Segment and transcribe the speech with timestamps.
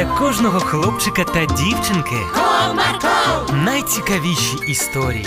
[0.00, 5.26] для кожного хлопчика та дівчинки Comarco, найцікавіші історії.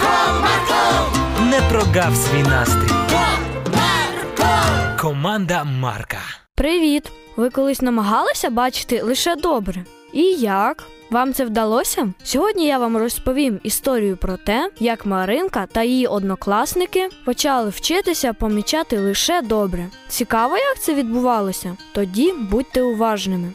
[0.00, 2.94] Comarco, Не прогав свій настрій.
[3.10, 5.00] Comarco.
[5.00, 6.18] Команда Марка.
[6.54, 7.12] Привіт!
[7.36, 9.84] Ви колись намагалися бачити лише добре?
[10.12, 10.84] І як?
[11.10, 12.12] Вам це вдалося?
[12.24, 18.98] Сьогодні я вам розповім історію про те, як Маринка та її однокласники почали вчитися помічати
[18.98, 19.86] лише добре.
[20.08, 21.76] Цікаво, як це відбувалося?
[21.92, 23.52] Тоді будьте уважними.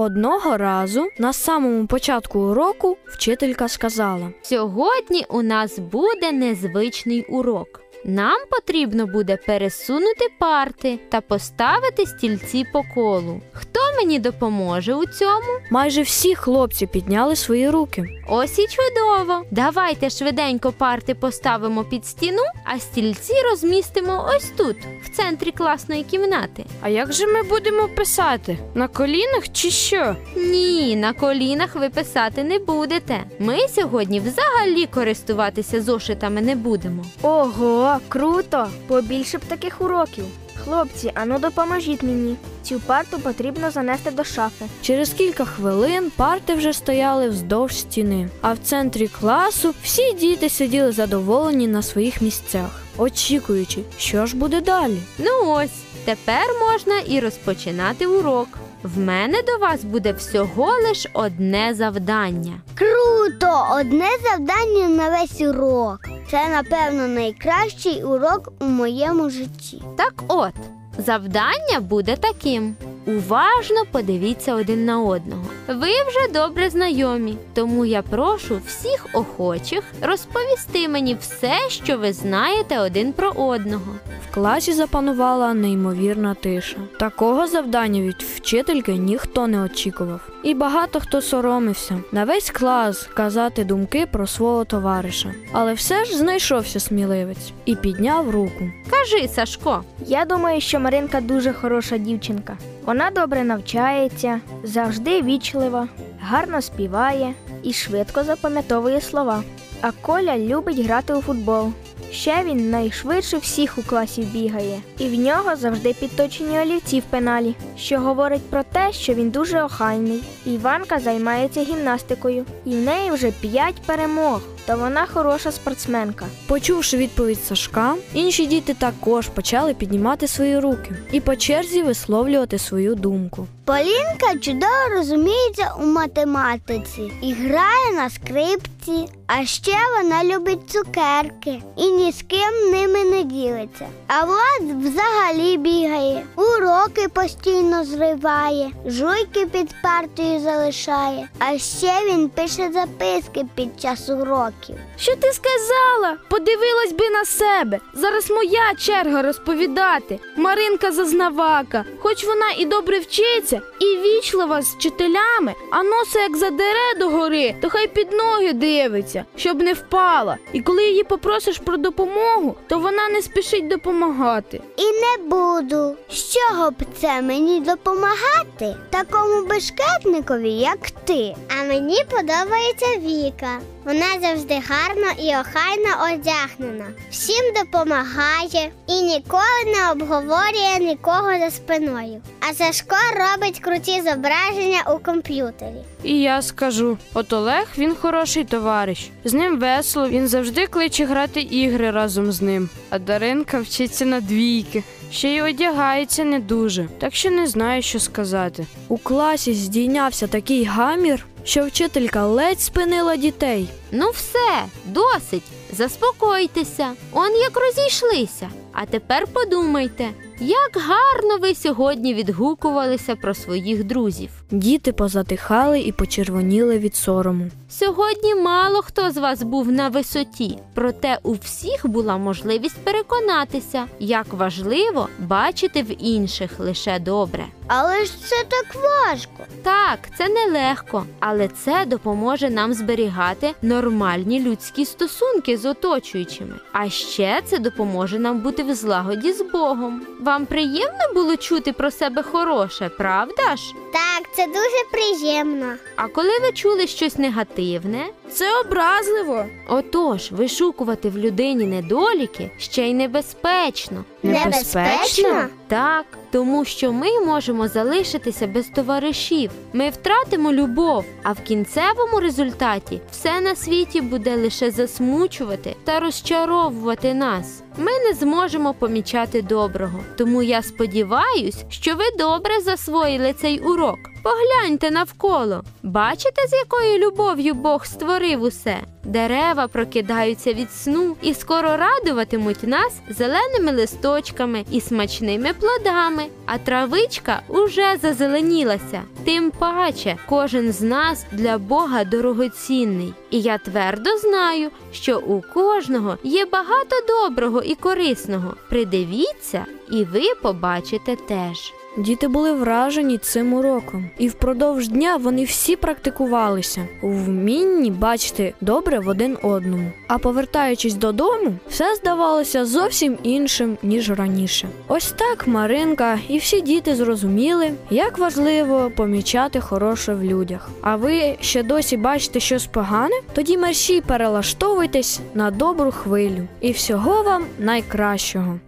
[0.00, 7.80] Одного разу на самому початку уроку вчителька сказала: Сьогодні у нас буде незвичний урок.
[8.04, 13.40] Нам потрібно буде пересунути парти та поставити стільці по колу.
[13.52, 15.60] Хто мені допоможе у цьому?
[15.70, 18.04] майже всі хлопці підняли свої руки.
[18.28, 19.42] Ось і чудово.
[19.50, 26.64] Давайте швиденько парти поставимо під стіну, а стільці розмістимо ось тут, в центрі класної кімнати.
[26.80, 28.58] А як же ми будемо писати?
[28.74, 30.16] На колінах чи що?
[30.36, 33.20] Ні, на колінах ви писати не будете.
[33.38, 37.04] Ми сьогодні взагалі користуватися зошитами не будемо.
[37.22, 38.68] Ого, круто!
[38.86, 40.24] Побільше б таких уроків.
[40.64, 42.36] Хлопці, ану допоможіть мені.
[42.62, 44.64] Цю парту потрібно занести до шафи.
[44.82, 50.92] Через кілька хвилин парти вже стояли вздовж стіни, а в центрі класу всі діти сиділи
[50.92, 54.98] задоволені на своїх місцях, очікуючи, що ж буде далі.
[55.18, 55.70] Ну ось,
[56.04, 58.48] тепер можна і розпочинати урок.
[58.82, 62.52] В мене до вас буде всього лиш одне завдання.
[62.74, 63.66] Круто!
[63.80, 66.00] Одне завдання на весь урок.
[66.30, 69.82] Це, напевно, найкращий урок у моєму житті.
[69.96, 70.54] Так от,
[70.98, 72.76] завдання буде таким.
[73.06, 75.44] Уважно подивіться один на одного.
[75.68, 82.78] Ви вже добре знайомі, тому я прошу всіх охочих розповісти мені все, що ви знаєте
[82.80, 83.92] один про одного.
[84.30, 86.76] В класі запанувала неймовірна тиша.
[86.98, 90.28] Такого завдання від вчительки ніхто не очікував.
[90.42, 95.34] І багато хто соромився на весь клас казати думки про свого товариша.
[95.52, 98.70] Але все ж знайшовся сміливець і підняв руку.
[98.90, 102.56] Кажи, Сашко, Я думаю, що Маринка дуже хороша дівчинка.
[102.90, 105.88] Вона добре навчається, завжди вічлива,
[106.20, 109.42] гарно співає і швидко запам'ятовує слова.
[109.80, 111.72] А Коля любить грати у футбол.
[112.12, 117.54] Ще він найшвидше всіх у класі бігає, і в нього завжди підточені олівці в пеналі,
[117.78, 120.22] що говорить про те, що він дуже охайний.
[120.46, 126.26] Іванка займається гімнастикою, і в неї вже п'ять перемог, то вона хороша спортсменка.
[126.46, 132.94] Почувши відповідь Сашка, інші діти також почали піднімати свої руки і по черзі висловлювати свою
[132.94, 133.46] думку.
[133.64, 141.86] Полінка чудово розуміється у математиці і грає на скрипці, а ще вона любить цукерки і
[141.90, 143.86] ні з ким ними не ділиться.
[144.06, 152.70] А Влад взагалі бігає, уроки постійно зриває, жуйки під партою залишає, а ще він пише
[152.72, 154.59] записки під час уроків.
[154.98, 156.16] Що ти сказала?
[156.30, 157.78] Подивилась би на себе.
[157.94, 160.18] Зараз моя черга розповідати.
[160.36, 166.94] Маринка зазнавака, хоч вона і добре вчиться, і вічлива з вчителями, а носа як задере
[166.98, 170.36] до гори, то хай під ноги дивиться, щоб не впала.
[170.52, 174.60] І коли її попросиш про допомогу, то вона не спішить допомагати.
[174.76, 175.96] І не буду.
[176.10, 178.76] З чого б це мені допомагати?
[178.90, 181.34] Такому бешкетникові, як ти.
[181.60, 183.60] А мені подобається Віка.
[183.90, 186.86] Вона завжди гарно і охайно одягнена.
[187.10, 192.22] Всім допомагає і ніколи не обговорює нікого за спиною.
[192.40, 195.82] А Сашко робить круті зображення у комп'ютері.
[196.02, 199.10] І я скажу: от Олег він хороший товариш.
[199.24, 202.68] З ним весело, він завжди кличе грати ігри разом з ним.
[202.90, 204.82] А Даринка вчиться на двійки.
[205.12, 208.66] Ще й одягається не дуже, так що не знаю, що сказати.
[208.88, 213.68] У класі здійнявся такий гамір, що вчителька ледь спинила дітей.
[213.90, 215.42] ну все, досить,
[215.72, 216.92] заспокойтеся.
[217.12, 218.50] Он як розійшлися.
[218.72, 220.08] А тепер подумайте,
[220.40, 224.30] як гарно ви сьогодні відгукувалися про своїх друзів.
[224.50, 227.50] Діти позатихали і почервоніли від сорому.
[227.68, 234.26] Сьогодні мало хто з вас був на висоті, проте у всіх була можливість переконатися, як
[234.32, 237.44] важливо бачити в інших лише добре.
[237.66, 239.44] Але ж це так важко.
[239.62, 246.54] Так, це нелегко, але це допоможе нам зберігати нормальні людські стосунки з оточуючими.
[246.72, 250.02] А ще це допоможе нам бути в злагоді з Богом.
[250.20, 253.74] Вам приємно було чути про себе хороше, правда ж?
[253.92, 255.72] Так, це дуже приємно.
[255.96, 259.44] А коли ви чули щось негативне, Це образливо.
[259.68, 264.04] Отож, вишукувати в людині недоліки ще й небезпечно.
[264.22, 265.46] Небезпечно?
[265.68, 269.50] Так, тому що ми можемо залишитися без товаришів.
[269.72, 277.14] Ми втратимо любов, а в кінцевому результаті все на світі буде лише засмучувати та розчаровувати
[277.14, 277.62] нас.
[277.76, 280.00] Ми не зможемо помічати доброго.
[280.18, 283.98] Тому я сподіваюсь, що ви добре засвоїли цей урок.
[284.22, 285.62] Погляньте навколо.
[285.82, 288.78] Бачите, з якою любов'ю Бог створив усе?
[289.10, 297.42] Дерева прокидаються від сну і скоро радуватимуть нас зеленими листочками і смачними плодами, а травичка
[297.48, 299.02] уже зазеленілася.
[299.24, 303.14] Тим паче, кожен з нас для Бога дорогоцінний.
[303.30, 308.54] І я твердо знаю, що у кожного є багато доброго і корисного.
[308.68, 311.79] Придивіться, і ви побачите теж.
[311.96, 318.98] Діти були вражені цим уроком, і впродовж дня вони всі практикувалися у вмінні бачити добре
[318.98, 319.92] в один одному.
[320.08, 324.68] А повертаючись додому, все здавалося зовсім іншим ніж раніше.
[324.88, 330.68] Ось так Маринка і всі діти зрозуміли, як важливо помічати хороше в людях.
[330.82, 333.14] А ви ще досі бачите щось погане?
[333.32, 336.48] Тоді мерщій перелаштовуйтесь на добру хвилю.
[336.60, 338.58] І всього вам найкращого.